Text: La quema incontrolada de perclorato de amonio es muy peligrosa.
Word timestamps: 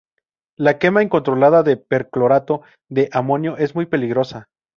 La 0.57 0.79
quema 0.79 1.03
incontrolada 1.03 1.61
de 1.61 1.77
perclorato 1.77 2.63
de 2.89 3.07
amonio 3.13 3.55
es 3.59 3.75
muy 3.75 3.85
peligrosa. 3.85 4.47